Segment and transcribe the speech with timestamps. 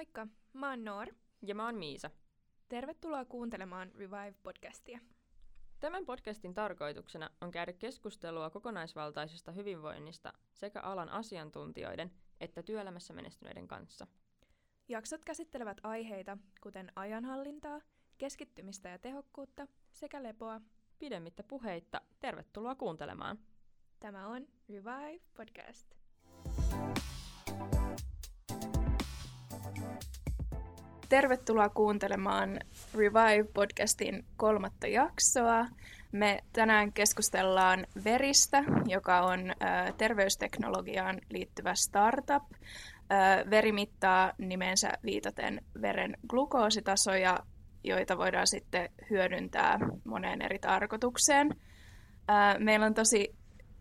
[0.00, 1.08] Moikka, mä oon Noor.
[1.42, 2.10] Ja mä oon Miisa.
[2.68, 4.98] Tervetuloa kuuntelemaan Revive-podcastia.
[5.80, 14.06] Tämän podcastin tarkoituksena on käydä keskustelua kokonaisvaltaisesta hyvinvoinnista sekä alan asiantuntijoiden että työelämässä menestyneiden kanssa.
[14.88, 17.80] Jaksot käsittelevät aiheita, kuten ajanhallintaa,
[18.18, 20.60] keskittymistä ja tehokkuutta sekä lepoa.
[20.98, 23.38] Pidemmittä puheitta, tervetuloa kuuntelemaan.
[24.00, 25.94] Tämä on Revive Podcast.
[31.10, 32.60] Tervetuloa kuuntelemaan
[32.94, 35.66] Revive-podcastin kolmatta jaksoa.
[36.12, 39.40] Me tänään keskustellaan Veristä, joka on
[39.98, 42.42] terveysteknologiaan liittyvä startup.
[43.50, 47.38] Veri mittaa nimensä viitaten veren glukoositasoja,
[47.84, 51.54] joita voidaan sitten hyödyntää moneen eri tarkoitukseen.
[52.58, 53.34] Meillä on tosi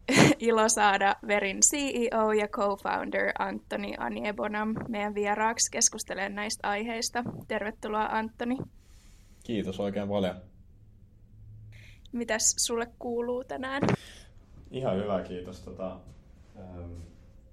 [0.40, 7.24] ilo saada Verin CEO ja co-founder Antoni Aniebonam meidän vieraaksi keskustelemaan näistä aiheista.
[7.48, 8.58] Tervetuloa Antoni.
[9.44, 10.36] Kiitos oikein paljon.
[12.12, 13.82] Mitäs sulle kuuluu tänään?
[14.72, 15.62] Ihan hyvä, kiitos.
[15.62, 16.00] Tota,
[16.60, 16.92] ähm,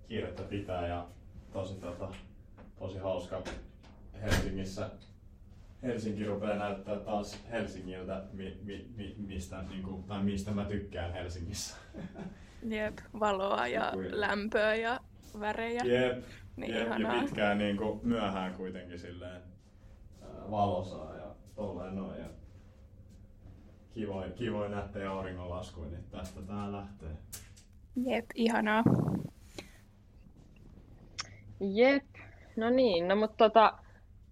[0.08, 1.06] kiirettä pitää ja
[1.52, 2.08] tosi, tota,
[2.78, 3.42] tosi hauska
[4.22, 4.90] Helsingissä.
[5.82, 11.12] Helsinki rupeaa näyttää taas Helsingiltä, mi, mi, mi, mistä, niin kuin, tai mistä mä tykkään
[11.12, 11.76] Helsingissä.
[12.62, 14.20] Jep, valoa ja Kuin...
[14.20, 15.00] lämpöä ja
[15.40, 15.82] värejä.
[15.84, 16.24] Jep,
[16.56, 19.42] niin jep ja pitkään niin kuin myöhään kuitenkin silleen
[20.50, 22.18] valosaa ja tolleen noin.
[22.20, 22.28] Ja
[23.94, 27.16] kivoin, kivoin nähtejä auringonlaskuja, niin tästä tää lähtee.
[27.96, 28.84] Jep, ihanaa.
[31.60, 32.04] Jep,
[32.56, 33.78] no niin, no mutta tota,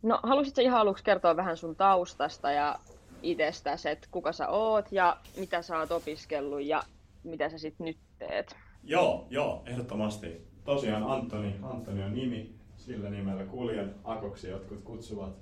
[0.03, 2.79] no halusitko ihan aluksi kertoa vähän sun taustasta ja
[3.23, 6.83] itsestäsi, että kuka sä oot ja mitä sä oot opiskellut ja
[7.25, 8.57] mitä sä sitten nyt teet?
[8.83, 10.47] Joo, joo, ehdottomasti.
[10.65, 15.37] Tosiaan Antoni, Antoni on nimi, sillä nimellä kuljen Akoksi jotkut kutsuvat.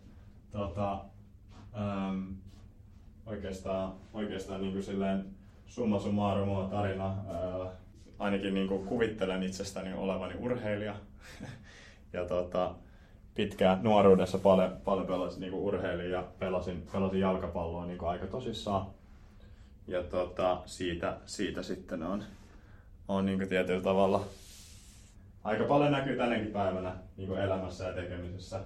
[0.50, 1.04] Tota,
[1.75, 2.37] äm,
[3.26, 5.25] oikeastaan, oikeastaan niin kuin silleen
[5.66, 7.06] summa summarum tarina.
[7.06, 7.71] Ää,
[8.19, 10.94] ainakin niin kuin kuvittelen itsestäni olevani urheilija.
[12.12, 12.75] ja tota,
[13.34, 18.26] pitkään nuoruudessa paljon, paljon pelasin niin kuin urheilin ja pelasin, pelasin jalkapalloa niin kuin aika
[18.26, 18.87] tosissaan.
[19.87, 22.25] Ja tota, siitä, siitä sitten on,
[23.09, 24.28] on niin tietyllä tavalla
[25.44, 28.65] aika paljon näkyy tänäkin päivänä niin elämässä ja tekemisessä,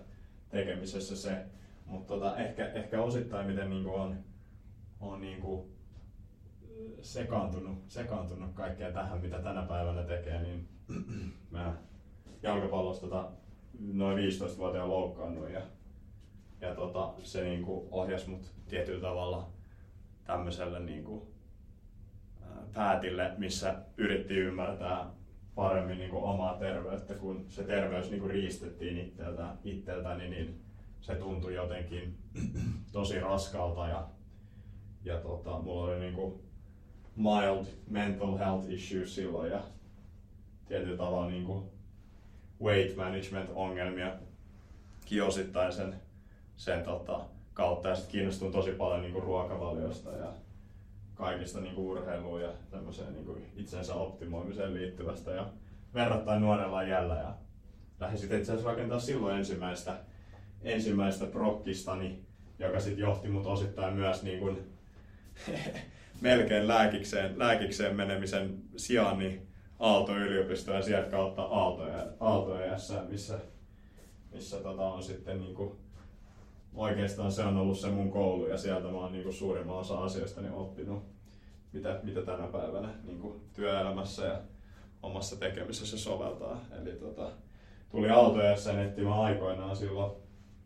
[0.50, 1.44] tekemisessä se.
[1.86, 4.16] Mutta tota, ehkä, ehkä osittain miten niin on,
[5.00, 5.42] on niin
[7.02, 10.68] sekaantunut, sekaantunut kaikkea tähän, mitä tänä päivänä tekee, niin
[11.50, 11.74] mä
[12.42, 13.28] jalkapallosta tota,
[13.92, 15.60] noin 15-vuotiaan loukkaannut ja,
[16.60, 19.48] ja tota, se niin ohjasi mut tietyllä tavalla
[20.26, 21.22] tämmöiselle niin kuin,
[22.74, 25.10] päätille, missä yritti ymmärtää
[25.54, 30.60] paremmin niin kuin omaa terveyttä, kun se terveys niin kuin riistettiin itseltä, itseltäni, niin
[31.00, 32.18] se tuntui jotenkin
[32.92, 34.06] tosi raskalta ja,
[35.04, 36.34] ja tota, mulla oli niin kuin
[37.16, 39.62] mild mental health issues silloin ja
[40.68, 41.64] tietyllä tavalla niin kuin
[42.62, 44.12] weight management ongelmia
[45.26, 45.94] osittain sen,
[46.56, 47.20] sen tota,
[47.56, 50.32] kautta ja sitten kiinnostuin tosi paljon niin kuin ruokavaliosta ja
[51.14, 55.46] kaikista niin kuin urheiluun ja tämmöiseen niin kuin itsensä optimoimiseen liittyvästä ja
[55.94, 57.34] verrattain nuorella jällä ja
[58.00, 59.98] lähdin sitten itse asiassa rakentaa silloin ensimmäistä,
[60.62, 62.18] ensimmäistä prokkistani,
[62.58, 64.58] joka sitten johti mut osittain myös niin kuin
[66.20, 69.46] melkein lääkikseen, menemisen sijaan niin
[69.78, 71.82] Aalto-yliopistoon ja sieltä kautta Aalto,
[72.20, 72.56] Aalto
[73.08, 73.38] missä,
[74.32, 75.85] missä tota on sitten niin kuin
[76.76, 79.98] oikeastaan se on ollut se mun koulu ja sieltä mä oon niin kuin suurimman osa
[79.98, 81.02] asioista niin oppinut,
[81.72, 84.40] mitä, mitä tänä päivänä niin kuin työelämässä ja
[85.02, 86.60] omassa tekemisessä soveltaa.
[86.82, 87.30] Eli tota,
[87.90, 90.12] tuli Aalto-ESN etsimään aikoinaan silloin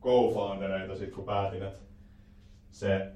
[0.03, 1.81] co-foundereita, sit kun päätin, että
[2.71, 3.13] se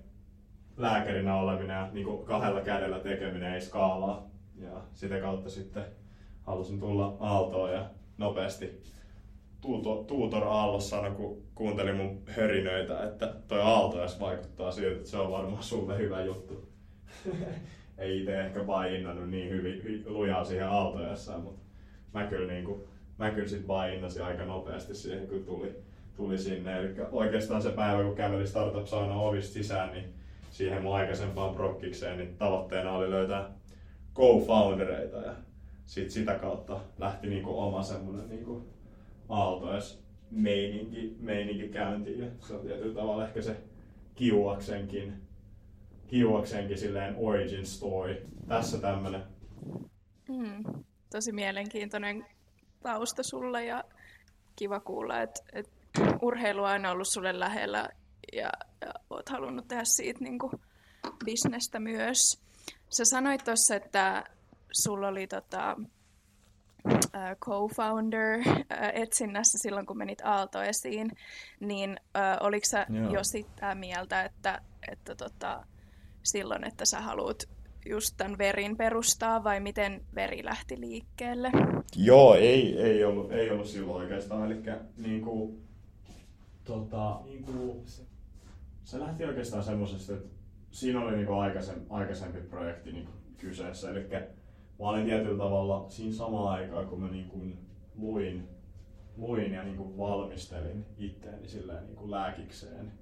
[0.76, 4.26] lääkärinä oleminen ja niin kuin kahdella kädellä tekeminen ei skaalaa.
[4.56, 5.84] Ja sitä kautta sitten
[6.42, 7.86] halusin tulla Aaltoon ja
[8.18, 8.82] nopeasti
[9.64, 15.08] Tuutor, Tuutor Aallos sanoi, kun kuuntelin mun hörinöitä, että toi Aalto edes vaikuttaa siltä, että
[15.08, 16.68] se on varmaan sulle hyvä juttu.
[17.98, 21.60] ei itse ehkä vain niin hyvin, lujaa siihen Aaltojassaan, mutta
[22.14, 22.80] mä kyllä, niin kuin,
[23.18, 25.72] mä kyllä sit vain aika nopeasti siihen, kun tuli,
[26.16, 26.78] tuli sinne.
[26.78, 30.14] Eli oikeastaan se päivä, kun käveli Startup Sauna ovista sisään, niin
[30.50, 33.50] siihen mun aikaisempaan prokkikseen, niin tavoitteena oli löytää
[34.14, 35.32] co-foundereita ja
[35.86, 38.73] sit sitä kautta lähti niinku oma semmoinen niinku
[39.28, 43.56] aaltoes meininki, meininki käyntiin ja se on tietyllä tavalla ehkä se
[44.14, 45.22] kiuaksenkin,
[46.06, 48.26] kiuaksenkin silleen origin story.
[48.48, 49.22] Tässä tämmönen.
[50.28, 52.26] Mm, tosi mielenkiintoinen
[52.82, 53.84] tausta sulle ja
[54.56, 55.72] kiva kuulla, että, että
[56.22, 57.88] urheilu aina ollut sulle lähellä
[58.32, 58.50] ja,
[58.80, 60.52] ja oot halunnut tehdä siitä niin kuin
[61.24, 62.40] bisnestä myös.
[62.88, 64.24] Sä sanoit tuossa, että
[64.72, 65.76] sulla oli tota,
[67.44, 68.42] co-founder
[68.92, 71.10] etsinnässä silloin, kun menit Aalto esiin,
[71.60, 71.96] niin
[72.40, 73.12] oliko sä Joo.
[73.12, 74.60] jo sitä mieltä, että,
[74.92, 75.66] että tota,
[76.22, 77.42] silloin, että sä haluat
[77.86, 81.50] just tämän verin perustaa vai miten veri lähti liikkeelle?
[81.96, 84.52] Joo, ei, ei, ollut, ei ollut silloin oikeastaan.
[84.52, 84.62] Eli
[84.96, 85.62] niin kuin,
[86.64, 88.02] tota, niin kuin, se,
[88.84, 90.28] se lähti oikeastaan semmoisesta, että
[90.70, 93.90] siinä oli niin kuin aikaisem, aikaisempi projekti niin kuin kyseessä.
[93.90, 94.06] Eli
[94.80, 97.58] mä olin tietyllä tavalla siinä samaan aikaan, kun mä niin kuin
[97.96, 98.48] luin,
[99.16, 102.92] luin ja niin kuin valmistelin itteeni silleen niin kuin lääkikseen.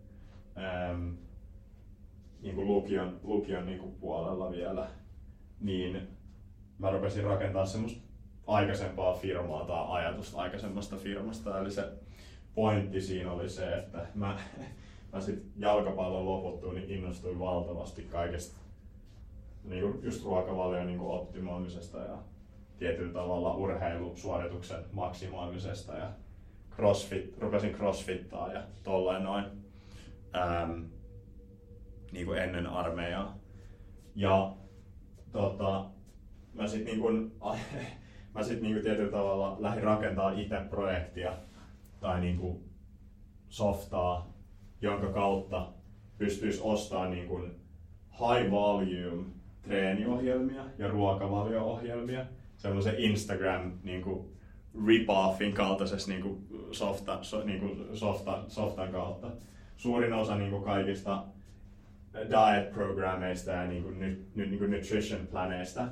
[0.59, 1.11] Ähm,
[2.43, 4.89] niin kuin lukion, lukion niin kuin puolella vielä,
[5.61, 6.09] niin
[6.79, 8.03] mä rupesin rakentaa semmoista
[8.47, 11.61] aikaisempaa firmaa tai ajatusta aikaisemmasta firmasta.
[11.61, 11.93] Eli se
[12.55, 14.39] pointti siinä oli se, että mä,
[15.13, 18.62] mä sit jalkapallon loputtuun niin innostuin valtavasti kaikesta
[19.65, 22.19] niin just ruokavalion niin optimoimisesta ja
[22.79, 26.11] tietyllä tavalla urheilusuorituksen maksimoimisesta ja
[26.71, 29.45] crossfit, rupesin crossfittaa ja tolleen noin.
[30.37, 30.81] Ähm,
[32.13, 33.39] niin kuin ennen armeijaa.
[34.15, 34.55] Ja
[35.33, 35.85] tota,
[36.55, 37.33] mä sitten niin
[38.35, 41.33] mä sit niin kuin tietyllä tavalla lähdin rakentaa itse projektia
[42.01, 42.65] tai niin kuin
[43.49, 44.33] softaa,
[44.81, 45.73] jonka kautta
[46.19, 47.55] pystyisi ostamaan niin kuin
[48.11, 52.25] high volume treeniohjelmia ja ruokavalio-ohjelmia
[52.57, 54.27] semmoisen Instagram niin kuin
[54.87, 59.27] rip-offin kaltaisessa niin kuin softa, so, niin kuin softa, softan kautta.
[59.77, 61.25] Suurin osa niin kuin kaikista
[62.15, 64.01] diet-programmeista ja niin kuin,
[64.35, 65.89] niin kuin nutrition planeista,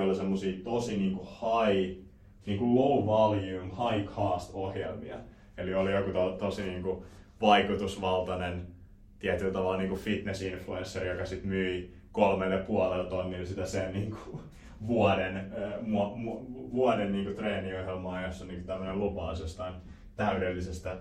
[0.00, 1.98] oli semmoisia tosi niin kuin high,
[2.46, 5.16] niin kuin low volume, high cost ohjelmia.
[5.56, 7.04] Eli oli joku to, tosi niin kuin
[7.40, 8.66] vaikutusvaltainen
[9.18, 14.42] tietyllä tavalla niin kuin fitness-influencer, joka sitten myi kolmelle puolelle tonnille sitä sen niin kuin
[14.86, 19.74] vuoden, mu, mu, vuoden niin kuin treeniohjelmaa, jossa niin tämmöinen lupaus jostain
[20.16, 20.96] täydellisestä,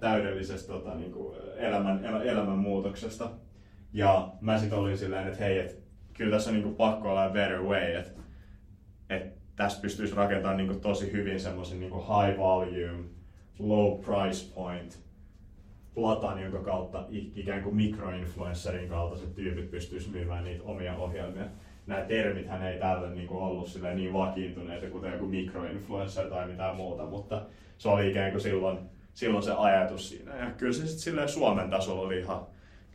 [0.00, 3.30] täydellisestä tota, niin kuin elämän, elämänmuutoksesta.
[3.92, 7.62] Ja mä sitten olin silleen, että hei, et, kyllä tässä on niinku pakko olla better
[7.62, 8.10] way, että
[9.10, 13.04] et tässä pystyisi rakentamaan niinku tosi hyvin semmoisen niinku high volume,
[13.58, 15.03] low price point
[15.94, 21.44] platan, jonka kautta ikään kuin mikroinfluencerin kaltaiset tyypit pystyisi myymään niitä omia ohjelmia.
[21.86, 27.06] Nämä termithän ei tällä niin kuin ollut niin vakiintuneita, kuten joku mikroinfluencer tai mitään muuta,
[27.06, 27.42] mutta
[27.78, 28.78] se oli ikään kuin silloin,
[29.14, 30.36] silloin se ajatus siinä.
[30.36, 32.46] Ja kyllä se sitten Suomen tasolla oli ihan,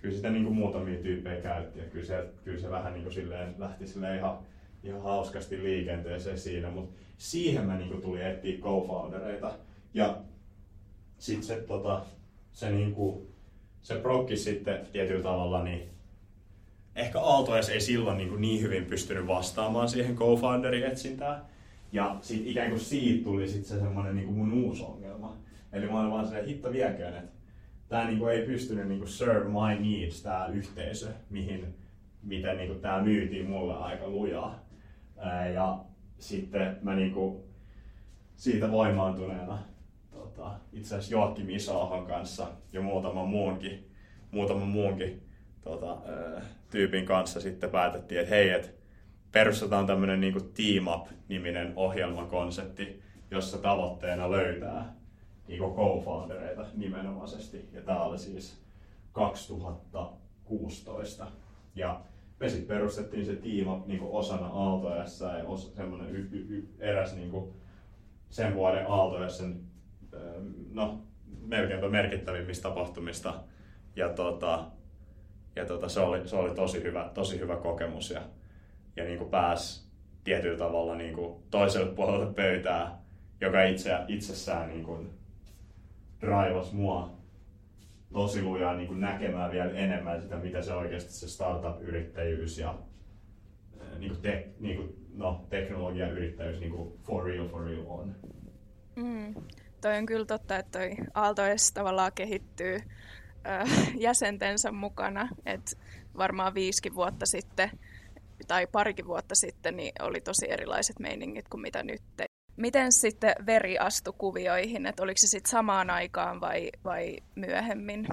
[0.01, 3.13] kyllä sitä niin kuin muutamia tyyppejä käytti ja kyllä se, kyllä se vähän niin kuin
[3.13, 4.37] silleen, lähti silleen ihan,
[4.83, 9.51] ihan hauskasti liikenteeseen siinä, mutta siihen mä niin kuin tulin etsiä co-foundereita.
[9.93, 10.17] Ja
[11.17, 12.01] sitten se, tota,
[12.53, 13.27] se, niin kuin,
[13.81, 15.89] se prokki sitten tietyllä tavalla, niin
[16.95, 21.41] ehkä Aaltoes ei silloin niin, kuin niin hyvin pystynyt vastaamaan siihen co-founderin etsintään.
[21.91, 25.37] Ja sit ikään kuin siitä tuli sitten se semmoinen niin kuin mun uusi ongelma.
[25.73, 27.31] Eli mä olin vaan silleen, hitto vieköön, että
[27.87, 31.75] tämä niinku ei pystynyt niinku serve my needs, tämä yhteisö, mihin,
[32.23, 34.59] miten niinku tämä myytiin mulle aika lujaa.
[35.53, 35.79] Ja
[36.19, 37.43] sitten mä niinku
[38.35, 39.59] siitä voimaantuneena
[40.39, 43.91] tota, itse asiassa Joakim Isoahon kanssa ja muutaman muunkin,
[44.31, 45.21] muutaman muunkin
[45.61, 45.97] tota,
[46.71, 48.75] tyypin kanssa sitten päätettiin, että hei, et
[49.31, 54.95] perustetaan tämmöinen niinku Team Up-niminen ohjelmakonsepti, jossa tavoitteena löytää
[55.47, 57.69] niin co-foundereita nimenomaisesti.
[57.73, 58.61] Ja tämä oli siis
[59.11, 61.27] 2016.
[61.75, 62.01] Ja
[62.39, 65.27] me sitten perustettiin se tiima niin osana Aalto-S ja
[65.75, 67.31] semmoinen y, y, y, eräs niin
[68.29, 69.69] sen vuoden Aalto-Sn
[70.71, 71.01] no,
[71.45, 73.33] melkeinpä merkittävimmistä tapahtumista.
[73.95, 74.66] Ja, tota,
[75.56, 78.21] ja tota, se, oli, se oli tosi hyvä, tosi hyvä kokemus ja,
[78.95, 79.89] ja niin kuin pääsi
[80.23, 82.99] tietyllä tavalla niin kuin toiselle puolelle pöytää,
[83.42, 85.09] joka itse, itsessään niin kuin
[86.21, 87.19] draivas mua
[88.13, 92.75] tosi lujaa niin kuin näkemään vielä enemmän sitä, mitä se oikeasti se startup-yrittäjyys ja
[93.99, 98.16] niin kuin te, niin kuin, no, teknologiayrittäjyys niin kuin for real, for real on.
[98.95, 99.33] Mm.
[99.81, 102.76] Toi on kyllä totta, että toi Aalto edes tavallaan kehittyy
[103.48, 105.30] äh, jäsentensä mukana.
[105.45, 105.78] Et
[106.18, 107.69] varmaan viisikin vuotta sitten
[108.48, 112.02] tai parikin vuotta sitten niin oli tosi erilaiset meiningit kuin mitä nyt.
[112.57, 118.07] Miten sitten veri astui kuvioihin, että oliko se sitten samaan aikaan vai, vai myöhemmin?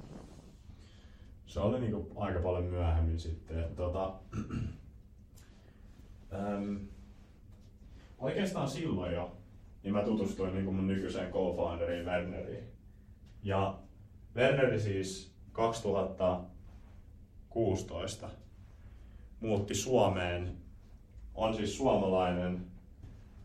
[1.47, 3.65] Se oli niinku aika paljon myöhemmin sitten.
[3.77, 4.15] Tota,
[6.35, 6.77] ähm,
[8.19, 9.37] oikeastaan silloin jo,
[9.87, 12.65] niin mä tutustuin niinku mun nykyiseen co-founderiin Werneriin.
[13.43, 13.79] Ja
[14.37, 18.31] Werneri siis 2016
[19.41, 20.57] muutti Suomeen,
[21.35, 22.67] on siis suomalainen,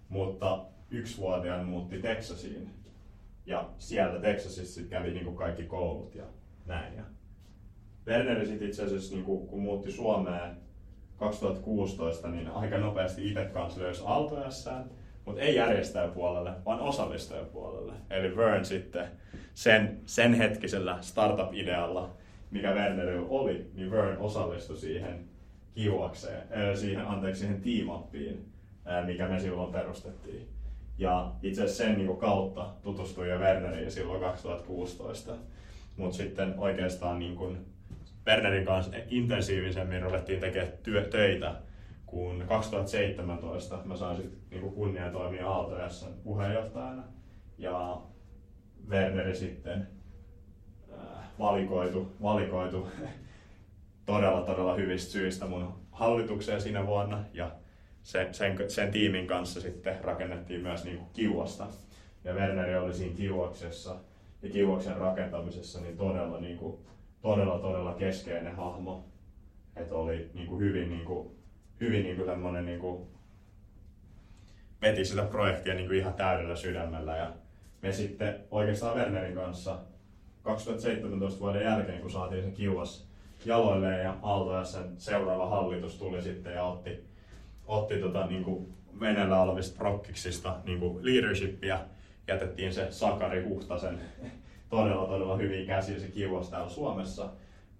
[0.10, 2.69] mutta yksivuotiaan muutti Texasiin.
[3.45, 6.25] Ja sieltä Texasissa sit kävi niin kuin kaikki koulut ja
[6.65, 6.95] näin.
[6.95, 7.03] Ja
[8.07, 10.57] Werneri sitten itse asiassa, niin kuin, kun muutti Suomeen
[11.17, 15.00] 2016, niin aika nopeasti itse kanssa löysi Aaltojassaan,
[15.31, 17.93] mutta ei järjestäjäpuolelle, vaan osallistujapuolelle.
[18.09, 19.07] Eli Vern sitten
[19.53, 22.09] sen, sen hetkisellä startup-idealla,
[22.51, 25.25] mikä Wernerillä oli, niin Vern osallistui siihen
[25.75, 28.45] kiuakseen, äh, siihen, anteeksi, siihen tiimappiin,
[28.88, 30.47] äh, mikä me silloin perustettiin.
[30.97, 35.35] Ja itse asiassa sen niin kautta tutustuin jo Werneriin silloin 2016.
[35.97, 37.57] Mutta sitten oikeastaan niin kuin
[38.27, 41.55] Wernerin kanssa intensiivisemmin ruvettiin tekemään työ, töitä,
[42.12, 45.75] kun 2017 mä sain sitten niin kunnia toimia Aalto
[46.24, 47.03] puheenjohtajana.
[47.58, 48.01] Ja
[48.89, 49.88] Werneri sitten
[50.94, 51.00] äh,
[51.39, 52.88] valikoitu, valikoitu
[54.06, 57.24] todella, todella hyvistä syistä mun hallitukseen siinä vuonna.
[57.34, 57.51] Ja
[58.03, 61.10] sen, sen, sen tiimin kanssa sitten rakennettiin myös niin kuin.
[62.24, 63.96] Ja Werneri oli siinä kiuaksessa
[64.41, 66.77] ja kiuaksen rakentamisessa niin todella, niin kuin,
[67.22, 69.06] todella, todella keskeinen hahmo.
[69.75, 71.40] Että oli niin kuin hyvin, niin kuin,
[71.81, 73.07] hyvin niin kuin niin kuin,
[74.81, 77.17] veti sitä projektia niin kuin ihan täydellä sydämellä.
[77.17, 77.31] Ja
[77.81, 79.77] me sitten oikeastaan Wernerin kanssa
[80.43, 83.07] 2017 vuoden jälkeen, kun saatiin se kiuas
[83.45, 87.03] jaloilleen ja Aalto sen seuraava hallitus tuli sitten ja otti
[87.65, 91.79] otti tota, niin kuin Venäjällä olevista prokkiksista niin kuin leadershipia.
[92.27, 94.01] Jätettiin se Sakari Huhtasen
[94.69, 97.29] todella todella hyvin käsiä se kiuas täällä Suomessa.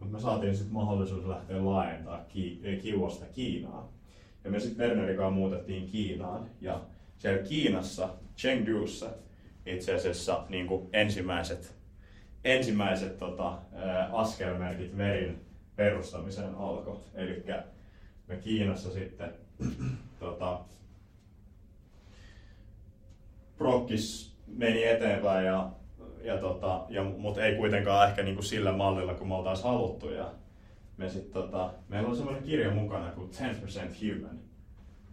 [0.02, 3.90] Mutta me saatiin sitten mahdollisuus lähteä laajentaa ki- kiuasta Kiinaan.
[4.44, 6.50] Ja me sitten Wernerikaan muutettiin Kiinaan.
[6.62, 6.82] Ja
[7.18, 9.10] siellä Kiinassa, Chengdussa,
[9.66, 11.76] itse asiassa niin ensimmäiset,
[12.44, 13.58] ensimmäiset tota,
[14.12, 15.42] askelmerkit verin
[15.76, 16.98] perustamiseen alkoi.
[17.14, 17.44] Eli
[18.28, 19.32] me Kiinassa sitten
[20.20, 20.60] tota,
[23.58, 25.72] Prokkis meni eteenpäin, ja,
[26.24, 30.10] ja tota, ja, mutta ei kuitenkaan ehkä niinku sillä mallilla, kun me oltaisiin haluttu.
[30.10, 30.32] Ja
[30.98, 33.36] me sit, tota, meillä on semmoinen kirja mukana kuin 10%
[34.02, 34.40] Human.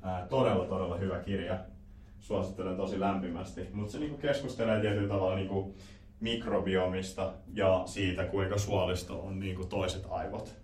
[0.03, 1.59] Ää, todella, todella hyvä kirja.
[2.21, 3.69] Suosittelen tosi lämpimästi.
[3.73, 5.75] Mutta se niinku keskustelee tietyllä tavalla niinku
[6.21, 10.55] mikrobiomista ja siitä, kuinka suolisto on niinku toiset aivot.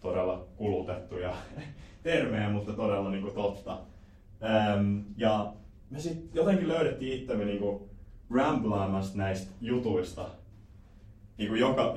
[0.00, 1.34] Todella kulutettu ja
[2.02, 3.78] termejä, mutta todella niin kuin totta.
[4.44, 5.52] Ähm, ja
[5.90, 7.89] me sitten jotenkin löydettiin itsemme niin
[8.30, 10.26] kuin ramblaamasta näistä jutuista
[11.38, 11.94] niin kuin joka,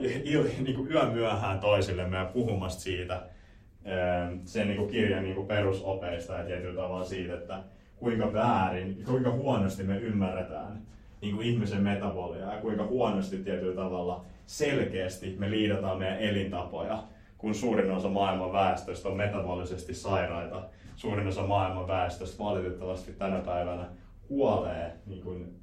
[0.64, 5.48] niin kuin yön myöhään toisillemme ja puhumasta siitä ähm, sen niin kuin kirjan niin kuin
[5.48, 7.64] perusopeista ja tietyllä tavalla siitä, että
[7.96, 10.82] kuinka väärin, kuinka huonosti me ymmärretään
[11.22, 17.04] niin kuin ihmisen metaboliaa ja kuinka huonosti tietyllä tavalla selkeästi me liidataan meidän elintapoja
[17.44, 20.64] kun suurin osa maailman väestöstä on metabolisesti sairaita.
[20.96, 23.86] Suurin osa maailman väestöstä valitettavasti tänä päivänä
[24.28, 25.63] kuolee niin kuin,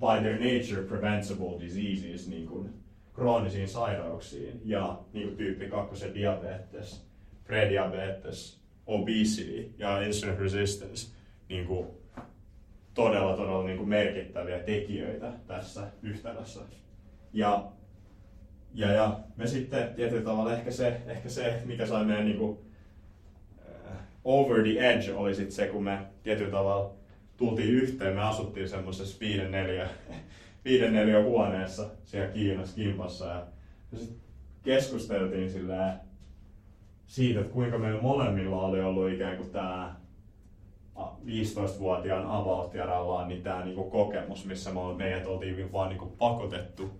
[0.00, 2.70] by their nature preventable diseases, niin kuin,
[3.14, 7.06] kroonisiin sairauksiin ja niin kuin tyyppi 2 diabetes,
[7.44, 11.16] prediabetes, obesity ja insulin resistance
[11.48, 11.86] niin kuin,
[12.94, 16.60] todella todella niin kuin merkittäviä tekijöitä tässä yhtälössä.
[17.32, 17.70] Ja
[18.74, 22.50] ja, ja me sitten tietyllä tavalla ehkä se, ehkä se mikä sai meidän niin kuin,
[22.50, 26.94] uh, over the edge oli sitten se, kun me tietyllä tavalla
[27.40, 29.88] tultiin yhteen, me asuttiin semmoisessa viiden neljä,
[30.64, 33.46] viiden neljä huoneessa siellä Kiinassa kimpassa ja,
[34.62, 35.96] keskusteltiin sillä
[37.06, 39.96] siitä, että kuinka meillä molemmilla oli ollut ikään kuin tämä
[40.98, 42.72] 15-vuotiaan about
[43.28, 46.90] niin tämä niinku kokemus, missä me, meidät oltiin vaan niinku pakotettu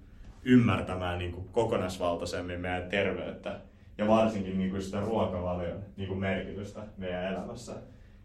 [0.44, 3.60] ymmärtämään niin kuin kokonaisvaltaisemmin meidän terveyttä
[3.98, 7.72] ja varsinkin niin kuin sitä ruokavalion niin kuin merkitystä meidän elämässä.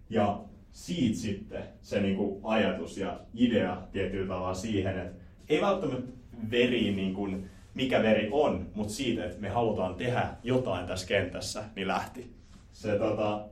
[0.10, 0.39] Ja
[0.75, 6.12] siitä sitten se niin kuin ajatus ja idea tietyllä tavalla siihen, että ei välttämättä
[6.51, 11.63] veri, niin kuin, mikä veri on, mutta siitä, että me halutaan tehdä jotain tässä kentässä,
[11.75, 12.36] niin lähti.
[12.72, 13.46] Se, tota,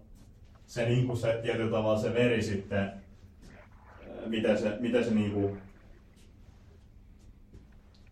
[0.65, 2.92] se, niin kuin se tietyllä tavalla se veri sitten,
[4.25, 5.58] miten se, miten se niin kuin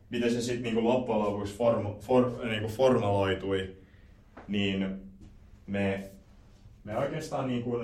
[0.10, 3.76] miten se sitten niinku loppujen lopuksi form, for, niinku formaloitui,
[4.48, 5.02] niin
[5.68, 6.12] me,
[6.84, 7.80] me oikeastaan niinku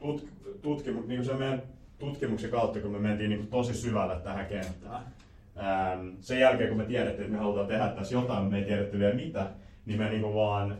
[0.00, 0.28] tut,
[0.62, 1.62] tutkimu, niinku se meidän
[1.98, 5.02] tutkimuksen kautta, kun me mentiin niinku tosi syvälle tähän kenttään,
[5.58, 8.98] ähm, sen jälkeen kun me tiedettiin, että me halutaan tehdä tässä jotain, me ei tiedetty
[8.98, 9.46] vielä mitä,
[9.86, 10.76] niin me niinku vaan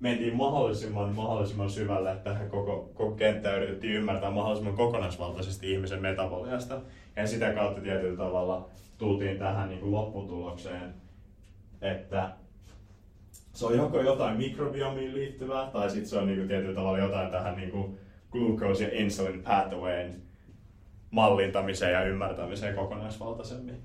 [0.00, 6.80] mentiin mahdollisimman, mahdollisimman syvälle tähän koko, koko kenttään yritettiin ymmärtää mahdollisimman kokonaisvaltaisesti ihmisen metaboliasta.
[7.16, 8.68] Ja sitä kautta tietyllä tavalla
[8.98, 10.94] tultiin tähän niin kuin lopputulokseen,
[11.80, 12.30] että
[13.52, 17.30] se on joko jotain mikrobiomiin liittyvää, tai sitten se on niin kuin tietyllä tavalla jotain
[17.30, 17.98] tähän niin kuin
[18.30, 20.22] glucose ja insulin pathwayn
[21.10, 23.76] mallintamiseen ja ymmärtämiseen kokonaisvaltaisemmin.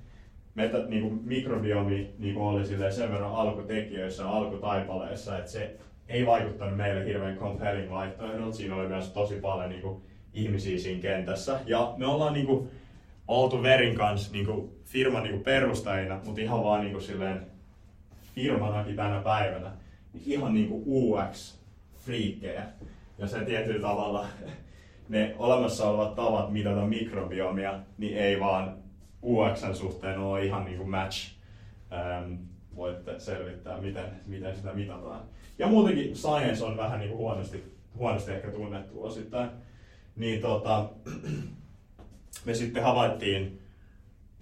[0.56, 5.75] Meta, niin kuin mikrobiomi niin kuin oli sen verran alkutekijöissä, alkutaipaleissa, että se
[6.08, 8.58] ei vaikuttanut meille hirveän compelling vaihtoehdolta.
[8.58, 10.02] Siinä oli myös tosi paljon niin kuin,
[10.34, 11.60] ihmisiä siinä kentässä.
[11.66, 12.70] Ja me ollaan niin kuin,
[13.28, 17.46] oltu Verin kanssa niin kuin, firman niin kuin, perustajina, mutta ihan vaan niin kuin, silleen,
[18.36, 19.72] firmanakin tänä päivänä.
[20.25, 22.64] Ihan niin UX-friikkejä.
[23.17, 24.25] Ja se tietyllä tavalla
[25.10, 28.77] ne olemassa olevat tavat mitata mikrobiomia, niin ei vaan
[29.24, 31.31] UXn suhteen ole ihan niin kuin match.
[31.93, 32.34] Ähm,
[32.75, 35.22] voitte selvittää, miten, miten sitä mitataan.
[35.60, 37.63] Ja muutenkin science on vähän niin kuin huonosti,
[37.98, 39.50] huonosti ehkä tunnettu osittain.
[40.15, 40.89] Niin tota,
[42.45, 43.62] me sitten havaittiin,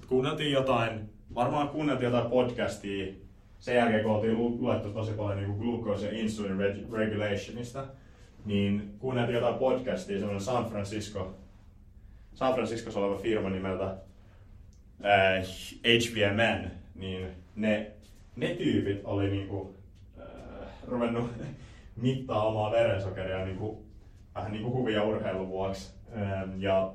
[0.08, 3.14] kuunneltiin jotain, varmaan kuunneltiin jotain podcastia
[3.60, 6.58] sen jälkeen, kun oltiin luettu tosi paljon niin glucose ja insulin
[6.92, 7.86] regulationista,
[8.46, 11.36] niin kuunneltiin jotain podcastia, semmoinen San Francisco,
[12.34, 13.86] San Franciscossa oleva firma nimeltä
[15.06, 15.44] äh,
[15.84, 17.92] HVMN, niin ne,
[18.36, 19.76] ne tyypit oli niinku,
[20.20, 21.32] äh, ruvennut
[21.96, 23.86] mittaa omaa verensokeria niinku,
[24.36, 25.94] vähän niinku huvia urheilun vuoksi.
[26.18, 26.94] Ähm, ja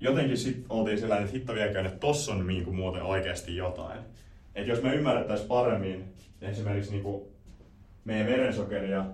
[0.00, 4.00] jotenkin sitten oltiin sellainen, että hitto viekö, että tossa on niinku muuten oikeasti jotain.
[4.54, 6.04] Et jos me ymmärrettäisiin paremmin
[6.40, 7.32] esimerkiksi niinku
[8.04, 9.04] meidän verensokeria,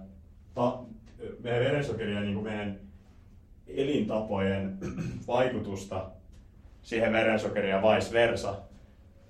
[0.55, 0.84] ta,
[1.43, 2.81] meidän verensokeria niinku meidän
[3.67, 4.79] elintapojen
[5.27, 6.11] vaikutusta
[6.83, 8.55] siihen verensokeriin ja vice versa,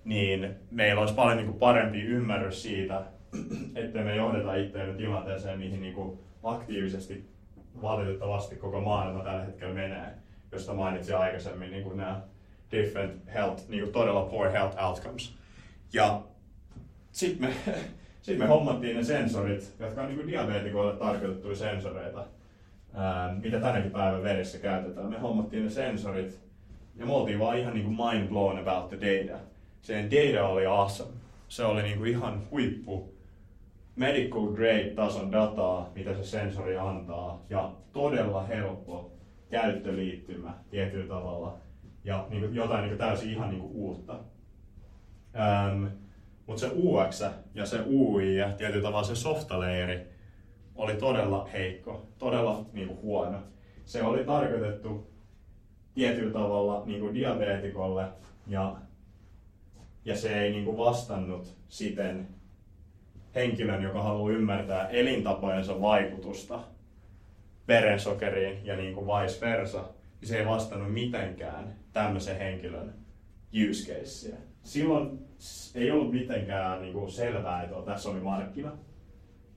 [0.04, 3.02] niin meillä olisi paljon niin kuin parempi ymmärrys siitä,
[3.74, 7.28] että me johdeta itseämme tilanteeseen, mihin niin kuin aktiivisesti
[7.82, 10.14] valitettavasti koko maailma tällä hetkellä menee,
[10.52, 12.22] josta mainitsin aikaisemmin niin kuin nämä
[12.70, 15.34] different health, niin kuin todella poor health outcomes.
[15.92, 16.22] Ja
[17.12, 17.54] sitten me,
[18.24, 22.26] sit me hommattiin ne sensorit, jotka on niin diabetikoille tarkoitettuja sensoreita,
[22.94, 25.10] ää, mitä tänäkin päivän verissä käytetään.
[25.10, 26.40] Me hommattiin ne sensorit
[26.96, 29.38] ja me oltiin vaan ihan niin kuin mind blown about the data.
[29.82, 31.10] Sen data oli awesome.
[31.48, 33.14] Se oli niin kuin ihan huippu
[33.96, 39.12] medical grade tason dataa, mitä se sensori antaa, ja todella helppo
[39.50, 41.56] käyttöliittymä tietyllä tavalla,
[42.04, 44.18] ja niin kuin jotain niin kuin täysin ihan niin kuin uutta.
[45.36, 45.86] Ähm,
[46.46, 47.22] Mutta se UX
[47.54, 50.00] ja se UI ja tietyllä tavalla se softaleeri
[50.74, 53.38] oli todella heikko, todella niin kuin huono.
[53.84, 55.10] Se oli tarkoitettu
[55.94, 58.04] tietyllä tavalla niin kuin diabeetikolle
[58.46, 58.76] ja,
[60.04, 62.28] ja se ei niin kuin vastannut siten
[63.34, 66.60] henkilön, joka haluaa ymmärtää elintapojensa vaikutusta
[67.68, 69.84] verensokeriin ja niin kuin vice versa,
[70.20, 72.94] niin se ei vastannut mitenkään tämmöisen henkilön
[73.70, 74.53] use casea.
[74.64, 75.18] Silloin
[75.74, 78.72] ei ollut mitenkään niin kuin selvää, että tässä oli markkina.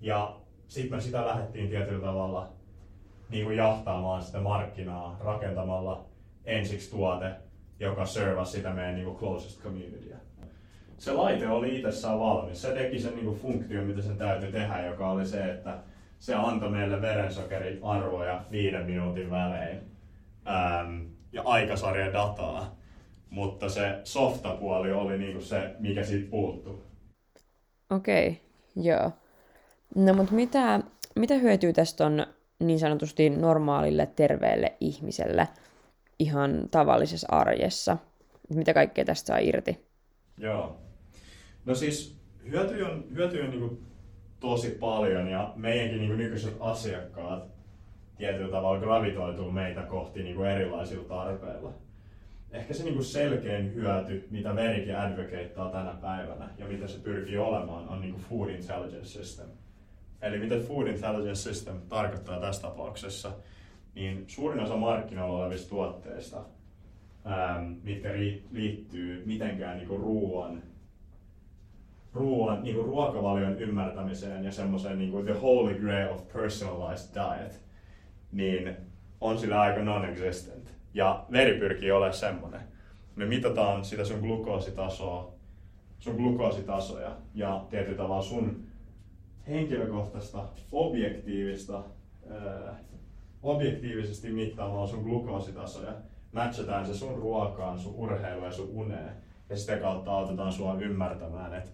[0.02, 0.36] Ja
[0.68, 2.50] sitten me sitä lähdettiin tietyllä tavalla
[3.30, 6.06] niin kuin jahtaamaan sitä markkinaa rakentamalla
[6.46, 7.32] ensiksi tuote,
[7.80, 10.18] joka servasi sitä meidän niin kuin closest communityä.
[10.98, 12.62] Se laite oli itsessään valmis.
[12.62, 15.78] Se teki sen niin kuin funktion, mitä sen täytyy tehdä, joka oli se, että
[16.20, 19.80] se antoi meille verensokeriarvoja viiden minuutin välein
[20.48, 22.77] ähm, ja aikasarja dataa.
[23.30, 26.84] Mutta se softapuoli oli niin kuin se, mikä siitä puuttuu.
[27.90, 28.42] Okei, okay,
[28.76, 29.12] joo.
[29.96, 30.80] No mutta mitä,
[31.16, 32.28] mitä hyötyä tästä on
[32.60, 35.48] niin sanotusti normaalille terveelle ihmiselle?
[36.20, 37.98] ihan tavallisessa arjessa?
[38.56, 39.86] Mitä kaikkea tästä saa irti?
[40.38, 40.78] Joo.
[41.66, 42.18] No siis
[42.50, 43.86] hyötyjä on, hyötyjä on niin
[44.40, 47.44] tosi paljon ja meidänkin niin nykyiset asiakkaat
[48.18, 51.74] tietyllä tavalla gravitoituu meitä kohti niin erilaisilla tarpeilla.
[52.52, 57.90] Ehkä se niin selkein hyöty, mitä Verikin advocateaa tänä päivänä ja mitä se pyrkii olemaan,
[57.90, 59.48] on niin Food Intelligence System.
[60.22, 63.32] Eli mitä Food Intelligence System tarkoittaa tässä tapauksessa,
[63.96, 66.38] niin suurin osa markkinoilla olevista tuotteista,
[67.26, 68.10] ähm, mitkä
[68.52, 70.64] liittyy mitenkään niin ruoan,
[72.14, 77.62] ruoan niin ruokavalion ymmärtämiseen ja semmoiseen niin the holy grail of personalized diet,
[78.32, 78.78] niin
[79.22, 80.77] on sillä aika non-existent.
[80.94, 82.62] Ja veri pyrkii olemaan semmoinen.
[83.16, 85.32] Me mitataan sitä sun glukoositasoa,
[86.00, 88.64] sun glukoositasoja ja tietyllä tavalla sun
[89.48, 91.84] henkilökohtaista, objektiivista
[93.44, 95.94] objektiivisesti mittaamaan sun glukoositasoja,
[96.32, 99.12] matchataan se sun ruokaan, sun urheiluun ja sun uneen.
[99.50, 101.70] Ja sitä kautta autetaan sua ymmärtämään, että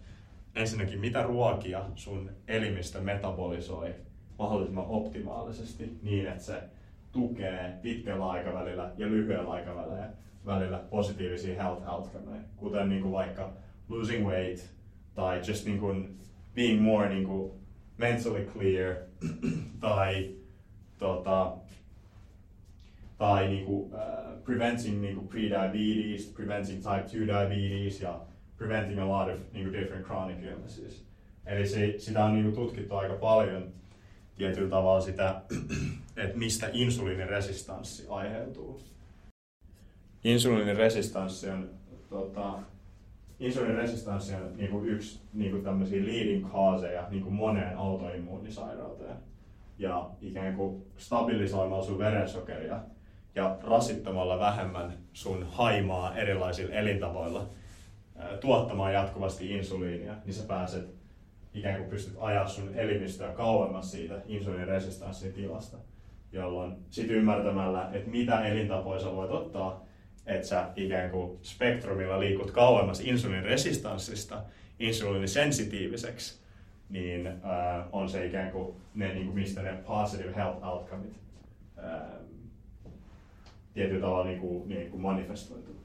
[0.55, 3.95] ensinnäkin mitä ruokia sun elimistö metabolisoi
[4.39, 6.63] mahdollisimman optimaalisesti niin, että se
[7.13, 10.09] tukee pitkällä aikavälillä ja lyhyellä aikavälillä
[10.45, 13.53] välillä positiivisia health outcomeja, kuten niin kuin vaikka
[13.89, 14.69] losing weight
[15.15, 16.17] tai just niin kuin
[16.55, 17.51] being more niin kuin
[17.97, 18.95] mentally clear
[19.79, 20.29] tai
[20.97, 21.53] tota,
[23.17, 28.19] tai niinku, uh, preventing niinku prediabetes, preventing type 2 diabetes ja
[28.57, 31.05] preventing a lot of niinku different chronic illnesses.
[31.45, 33.73] Eli se, sitä on niinku tutkittu aika paljon
[34.35, 35.41] tietyllä tavalla sitä,
[36.23, 38.81] että mistä insuliiniresistanssi aiheutuu.
[40.23, 41.69] Insuliiniresistanssi on,
[42.09, 42.53] tota,
[43.39, 49.17] insuliiniresistanssi on niinku yksi niinku tämmöisiä leading causeja niinku moneen autoimmuunisairauteen.
[49.77, 52.79] Ja ikään kuin stabilisoimalla sun verensokeria
[53.35, 57.49] ja rasittamalla vähemmän sun haimaa erilaisilla elintavoilla
[58.41, 61.02] tuottamaan jatkuvasti insuliinia, niin sä pääset
[61.53, 65.77] ikään kuin pystyt ajaa sun elimistöä kauemmas siitä insuliiniresistanssin tilasta,
[66.31, 69.85] jolloin sit ymmärtämällä, että mitä elintapoja sä voit ottaa,
[70.25, 74.43] että sä ikään kuin spektrumilla liikut kauemmas insuliiniresistanssista
[74.79, 76.39] insuliinisensitiiviseksi,
[76.89, 77.35] niin äh,
[77.91, 81.13] on se ikään kuin ne, niin kuin mistä ne positive health outcomeit
[81.77, 82.01] äh,
[83.73, 85.75] tietyllä tavalla niin kuin, niin kuin manifestoituu.